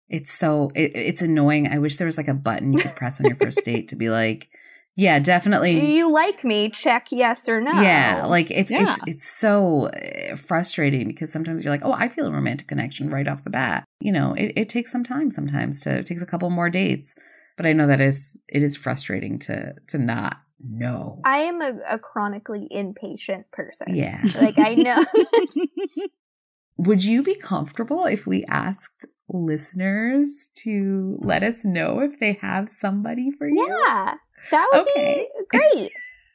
It's 0.10 0.32
so 0.32 0.72
it, 0.74 0.92
it's 0.96 1.22
annoying. 1.22 1.68
I 1.68 1.78
wish 1.80 1.98
there 1.98 2.06
was 2.06 2.18
like 2.18 2.28
a 2.28 2.34
button 2.34 2.74
you 2.74 2.80
could 2.80 2.96
press 2.96 3.20
on 3.20 3.28
your 3.28 3.36
first 3.36 3.64
date 3.66 3.88
to 3.90 3.96
be 3.96 4.10
like, 4.10 4.50
yeah, 4.98 5.20
definitely. 5.20 5.80
Do 5.80 5.86
you 5.86 6.12
like 6.12 6.44
me? 6.44 6.72
Check 6.72 7.10
yes 7.12 7.48
or 7.48 7.62
no. 7.62 7.72
Yeah, 7.72 8.26
like 8.26 8.50
it's 8.50 8.72
Yeah. 8.72 8.82
it's 8.82 9.00
it's 9.06 9.28
so 9.30 9.90
uh, 9.90 10.36
frustrating 10.36 11.08
because 11.08 11.32
sometimes 11.32 11.64
you're 11.64 11.72
like, 11.72 11.86
oh, 11.86 11.94
I 11.94 12.10
feel 12.10 12.26
a 12.26 12.32
romantic 12.32 12.68
connection 12.68 13.12
right 13.12 13.28
off 13.28 13.44
the 13.44 13.52
bat. 13.52 13.84
You 14.02 14.12
know, 14.12 14.34
it, 14.34 14.54
it 14.56 14.70
takes 14.70 14.92
some 14.92 15.04
time 15.04 15.30
sometimes 15.30 15.82
to 15.82 16.00
it 16.00 16.08
takes 16.08 16.24
a 16.24 16.26
couple 16.26 16.50
more 16.50 16.72
dates, 16.72 17.14
but 17.58 17.68
I 17.68 17.74
know 17.74 17.86
that 17.86 18.02
is 18.02 18.38
it 18.50 18.64
is 18.64 18.76
frustrating 18.76 19.38
to 19.40 19.76
to 19.90 20.00
not 20.00 20.38
know. 20.60 21.22
I 21.24 21.38
am 21.40 21.62
a, 21.62 21.74
a 21.88 22.00
chronically 22.00 22.68
impatient 22.72 23.52
person. 23.52 23.96
yeah. 23.96 24.24
Like 24.42 24.58
I 24.58 24.74
know. 24.74 25.06
Would 26.78 27.04
you 27.04 27.22
be 27.22 27.36
comfortable 27.36 28.06
if 28.06 28.26
we 28.26 28.44
asked 28.50 29.06
listeners 29.30 30.50
to 30.64 31.18
let 31.22 31.44
us 31.44 31.64
know 31.66 32.00
if 32.00 32.20
they 32.20 32.38
have 32.42 32.68
somebody 32.68 33.30
for 33.30 33.48
you? 33.48 33.68
yeah. 33.86 34.16
That 34.52 34.68
would 34.72 34.82
Okay. 34.82 35.28
be 35.40 35.46
great. 35.60 35.92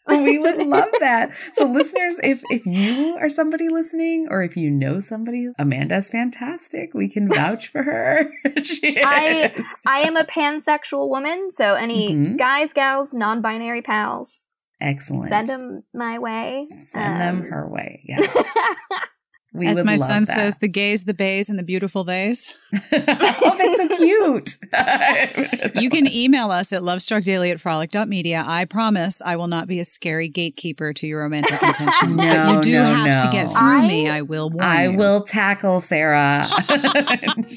we 0.09 0.39
would 0.39 0.57
love 0.67 0.89
that. 1.01 1.31
So 1.53 1.65
listeners, 1.67 2.19
if 2.25 2.43
if 2.51 2.67
you 2.67 3.17
are 3.21 3.31
somebody 3.31 3.69
listening 3.69 4.27
or 4.31 4.43
if 4.43 4.57
you 4.57 4.69
know 4.71 4.99
somebody, 4.99 5.49
Amanda's 5.59 6.11
fantastic. 6.11 6.93
We 6.93 7.09
can 7.09 7.29
vouch 7.33 7.69
for 7.69 7.83
her. 7.85 8.25
She 8.65 8.99
I-. 9.05 9.55
I 9.87 10.01
am 10.01 10.17
a 10.17 10.25
pansexual 10.25 11.09
woman, 11.09 11.51
so 11.53 11.75
any 11.75 12.13
Mhm. 12.15 12.37
guys, 12.39 12.73
gals, 12.73 13.15
non-binary 13.15 13.83
pals, 13.83 14.41
excellent. 14.81 15.29
send 15.31 15.47
them 15.47 15.85
my 15.95 16.19
way. 16.19 16.65
Send 16.69 17.21
them 17.21 17.37
Um, 17.43 17.51
her 17.51 17.69
way. 17.69 18.03
Yes. 18.05 18.27
We 19.55 19.67
As 19.67 19.85
my 19.85 19.97
son 19.97 20.25
that. 20.25 20.35
says, 20.35 20.57
the 20.59 20.69
gays, 20.69 21.05
the 21.05 21.13
bays, 21.13 21.51
and 21.51 21.59
the 21.59 21.63
beautiful 21.63 22.05
theys. 22.05 22.55
oh, 22.75 23.55
that's 23.59 23.77
so 23.77 23.89
cute. 23.89 24.57
You 25.83 25.91
can 25.91 26.07
email 26.13 26.51
us 26.51 26.73
at 26.73 26.83
lovestruckdaily 26.83 27.51
at 27.53 27.61
frolic.media. 27.61 28.45
I 28.47 28.65
promise 28.65 29.21
I 29.25 29.37
will 29.37 29.49
not 29.49 29.67
be 29.69 29.79
a 29.81 29.85
scary 29.85 30.29
gatekeeper 30.29 30.93
to 30.95 31.07
your 31.07 31.21
romantic 31.21 31.63
intentions. 31.63 32.17
but 32.17 32.57
you 32.57 32.63
do 32.63 32.73
no, 32.83 32.85
have 32.95 33.23
to 33.25 33.29
get 33.31 33.49
through 33.51 33.61
I- 33.83 33.87
me. 33.89 34.09
I 34.09 34.23
will 34.23 34.49
warn 34.51 34.65
I 34.65 34.87
you. 34.89 34.97
will 34.97 35.23
tackle 35.23 35.81
Sarah. 35.81 36.47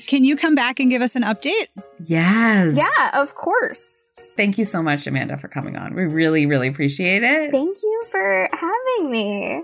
Can 0.07 0.23
you 0.23 0.35
come 0.35 0.55
back 0.55 0.79
and 0.79 0.89
give 0.89 1.01
us 1.01 1.15
an 1.15 1.23
update? 1.23 1.67
yes. 1.99 2.75
yeah, 2.75 3.21
of 3.21 3.35
course. 3.35 4.09
Thank 4.37 4.57
you 4.57 4.65
so 4.65 4.81
much, 4.83 5.07
Amanda, 5.07 5.37
for 5.37 5.47
coming 5.47 5.77
on. 5.77 5.93
We 5.95 6.03
really, 6.05 6.45
really 6.45 6.67
appreciate 6.67 7.23
it. 7.23 7.51
Thank 7.51 7.81
you 7.81 8.03
for 8.11 8.49
having 8.51 9.09
me. 9.11 9.61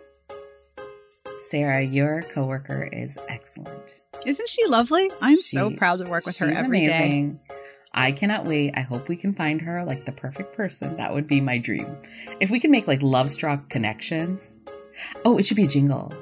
Sarah, 1.42 1.82
your 1.82 2.22
coworker 2.22 2.88
is 2.94 3.18
excellent. 3.28 4.04
Isn't 4.28 4.48
she 4.48 4.64
lovely? 4.68 5.10
I'm 5.24 5.42
so 5.42 5.72
proud 5.72 6.06
to 6.06 6.10
work 6.10 6.28
with 6.28 6.38
her 6.38 6.48
every 6.48 6.86
day. 6.86 6.86
amazing. 6.86 7.40
I 7.96 8.12
cannot 8.12 8.46
wait. 8.46 8.74
I 8.78 8.82
hope 8.82 9.10
we 9.10 9.16
can 9.16 9.34
find 9.34 9.60
her 9.62 9.84
like 9.84 10.06
the 10.06 10.12
perfect 10.12 10.56
person. 10.56 10.98
That 10.98 11.12
would 11.14 11.26
be 11.26 11.42
my 11.42 11.58
dream. 11.58 11.98
If 12.40 12.52
we 12.52 12.60
can 12.60 12.70
make 12.70 12.88
like 12.88 13.02
love 13.02 13.32
struck 13.32 13.70
connections. 13.70 14.54
Oh, 15.26 15.40
it 15.40 15.48
should 15.48 15.58
be 15.58 15.64
a 15.64 15.68
jingle. 15.68 16.14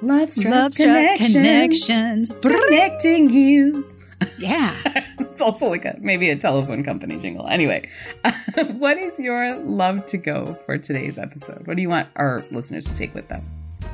Love 0.00 0.30
struck 0.30 0.72
connections. 0.74 1.34
connections. 1.34 2.32
Connecting 2.40 3.28
you. 3.28 3.88
Yeah. 4.38 4.76
it's 5.18 5.42
also 5.42 5.68
like 5.68 5.84
a 5.84 5.96
maybe 5.98 6.30
a 6.30 6.36
telephone 6.36 6.84
company 6.84 7.18
jingle. 7.18 7.48
Anyway, 7.48 7.90
what 8.70 8.96
is 8.96 9.18
your 9.18 9.56
love 9.56 10.06
to 10.06 10.16
go 10.16 10.54
for 10.64 10.78
today's 10.78 11.18
episode? 11.18 11.66
What 11.66 11.74
do 11.74 11.82
you 11.82 11.88
want 11.88 12.08
our 12.14 12.44
listeners 12.52 12.86
to 12.86 12.94
take 12.94 13.16
with 13.16 13.26
them? 13.26 13.44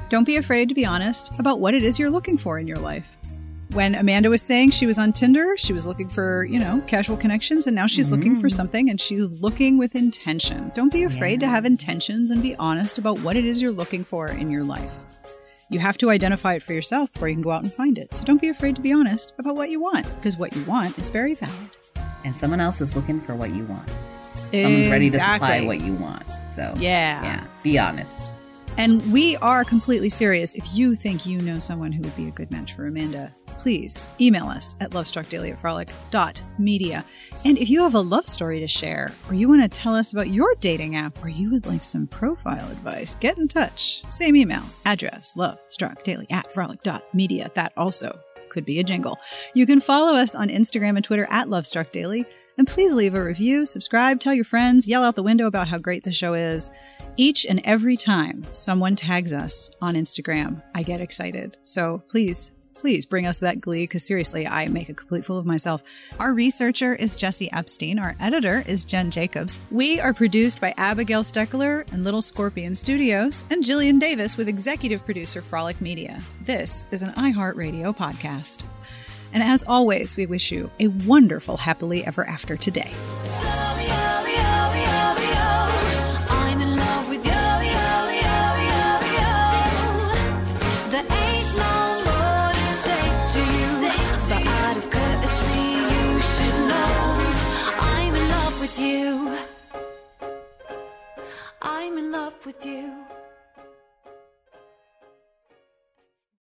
Don't 0.09 0.25
be 0.25 0.37
afraid 0.37 0.69
to 0.71 0.75
be 0.75 0.87
honest 0.87 1.33
about 1.39 1.61
what 1.61 1.75
it 1.75 1.83
is 1.83 1.99
you're 1.99 2.11
looking 2.11 2.39
for 2.39 2.59
in 2.59 2.67
your 2.67 2.79
life. 2.79 3.17
When 3.73 3.95
Amanda 3.95 4.31
was 4.31 4.41
saying 4.41 4.71
she 4.71 4.87
was 4.87 4.99
on 4.99 5.13
Tinder, 5.13 5.55
she 5.59 5.75
was 5.75 5.87
looking 5.87 6.09
for, 6.09 6.45
you 6.47 6.59
know, 6.59 6.83
casual 6.87 7.19
connections, 7.19 7.67
and 7.67 7.77
now 7.77 7.87
she's 7.87 8.11
looking 8.11 8.35
for 8.35 8.49
Mm. 8.49 8.53
something 8.53 8.89
and 8.89 8.99
she's 8.99 9.29
looking 9.29 9.77
with 9.77 9.95
intention. 9.95 10.73
Don't 10.75 10.91
be 10.91 11.03
afraid 11.03 11.41
to 11.41 11.47
have 11.49 11.67
intentions 11.67 12.31
and 12.31 12.41
be 12.41 12.57
honest 12.57 12.97
about 12.97 13.21
what 13.21 13.37
it 13.37 13.45
is 13.45 13.61
you're 13.61 13.71
looking 13.73 14.05
for 14.05 14.29
in 14.29 14.51
your 14.51 14.65
life. 14.65 14.95
You 15.69 15.81
have 15.81 15.99
to 15.99 16.09
identify 16.09 16.55
it 16.55 16.63
for 16.63 16.73
yourself 16.73 17.13
before 17.13 17.29
you 17.29 17.35
can 17.35 17.43
go 17.43 17.51
out 17.51 17.63
and 17.63 17.71
find 17.71 17.99
it. 17.99 18.15
So 18.15 18.25
don't 18.25 18.41
be 18.41 18.49
afraid 18.49 18.75
to 18.77 18.81
be 18.81 18.93
honest 18.95 19.35
about 19.39 19.55
what 19.57 19.69
you 19.69 19.81
want, 19.81 20.07
because 20.17 20.39
what 20.39 20.57
you 20.57 20.63
want 20.65 20.99
is 20.99 21.11
very 21.11 21.35
valid. 21.35 21.77
And 22.25 22.35
someone 22.35 22.61
else 22.61 22.81
is 22.81 22.97
looking 22.97 23.21
for 23.21 23.35
what 23.35 23.55
you 23.55 23.65
want. 23.65 23.91
Someone's 24.51 24.87
ready 24.89 25.11
to 25.11 25.21
supply 25.21 25.61
what 25.67 25.83
you 25.83 25.93
want. 25.93 26.25
So 26.51 26.73
Yeah. 26.79 27.23
yeah, 27.23 27.45
be 27.63 27.79
honest. 27.79 28.31
And 28.79 29.13
we 29.13 29.37
are 29.39 29.65
completely 29.65 30.09
serious. 30.09 30.55
If 30.55 30.73
you 30.73 30.95
think 30.95 31.27
you 31.27 31.41
know 31.41 31.59
someone 31.59 31.91
who 31.91 32.01
would 32.03 32.17
be 32.17 32.29
a 32.29 32.31
good 32.31 32.53
match 32.53 32.75
for 32.75 32.87
Amanda, 32.87 33.35
please 33.59 34.09
email 34.21 34.47
us 34.47 34.77
at 34.81 34.93
lovestruckdaily 34.93 35.51
at 35.51 35.61
frolic.media. 35.61 37.05
And 37.45 37.59
if 37.59 37.69
you 37.69 37.83
have 37.83 37.97
a 37.97 38.01
love 38.01 38.25
story 38.25 38.61
to 38.61 38.69
share, 38.69 39.13
or 39.29 39.35
you 39.35 39.49
want 39.49 39.63
to 39.63 39.69
tell 39.69 39.97
us 39.97 40.13
about 40.13 40.29
your 40.29 40.55
dating 40.61 40.95
app, 40.95 41.21
or 41.25 41.29
you 41.29 41.51
would 41.51 41.67
like 41.67 41.83
some 41.83 42.07
profile 42.07 42.71
advice, 42.71 43.17
get 43.17 43.37
in 43.37 43.49
touch. 43.49 44.05
Same 44.11 44.37
email, 44.37 44.63
address, 44.87 45.35
lovestruckdaily 45.35 46.27
at 46.31 46.53
frolic.media. 46.53 47.49
That 47.55 47.73
also 47.77 48.17
could 48.49 48.65
be 48.65 48.79
a 48.79 48.85
jingle. 48.85 49.19
You 49.55 49.67
can 49.67 49.81
follow 49.81 50.15
us 50.15 50.37
on 50.37 50.51
Instagram 50.51 50.95
and 50.95 51.05
Twitter 51.05 51.27
at 51.31 51.49
lovestruckdaily. 51.49 52.27
And 52.57 52.67
please 52.67 52.95
leave 52.95 53.15
a 53.15 53.25
review, 53.25 53.67
subscribe, 53.67 54.21
tell 54.21 54.35
your 54.35 54.45
friends, 54.45 54.87
yell 54.87 55.03
out 55.03 55.17
the 55.17 55.23
window 55.23 55.47
about 55.47 55.69
how 55.69 55.79
great 55.79 56.05
the 56.05 56.13
show 56.13 56.35
is. 56.35 56.71
Each 57.21 57.45
and 57.45 57.61
every 57.65 57.97
time 57.97 58.47
someone 58.53 58.95
tags 58.95 59.33
us 59.33 59.73
on 59.83 59.97
Instagram, 59.97 60.63
I 60.73 60.85
get 60.85 61.01
excited. 61.01 61.57
So 61.65 62.01
please, 62.09 62.53
please 62.75 63.07
bring 63.07 63.27
us 63.27 63.41
that 63.41 63.61
glee 63.61 63.83
because 63.83 64.07
seriously, 64.07 64.47
I 64.47 64.69
make 64.69 64.89
a 64.89 64.95
complete 64.95 65.25
fool 65.25 65.37
of 65.37 65.45
myself. 65.45 65.83
Our 66.21 66.33
researcher 66.33 66.95
is 66.95 67.17
Jesse 67.17 67.51
Epstein. 67.51 67.99
Our 67.99 68.15
editor 68.21 68.63
is 68.69 68.85
Jen 68.85 69.11
Jacobs. 69.11 69.59
We 69.73 69.99
are 69.99 70.15
produced 70.15 70.61
by 70.61 70.75
Abigail 70.77 71.25
Steckler 71.25 71.93
and 71.93 72.05
Little 72.05 72.23
Scorpion 72.23 72.73
Studios 72.73 73.45
and 73.51 73.65
Jillian 73.65 73.99
Davis 73.99 74.37
with 74.37 74.49
executive 74.49 75.05
producer 75.05 75.43
Frolic 75.43 75.81
Media. 75.81 76.23
This 76.43 76.87
is 76.93 77.03
an 77.03 77.11
iHeartRadio 77.15 77.97
podcast. 77.97 78.63
And 79.33 79.43
as 79.43 79.65
always, 79.67 80.17
we 80.17 80.27
wish 80.27 80.53
you 80.53 80.71
a 80.79 80.87
wonderful 80.87 81.57
happily 81.57 82.07
ever 82.07 82.25
after 82.29 82.57
today. 82.57 82.93
With 102.49 102.65
you. 102.65 103.08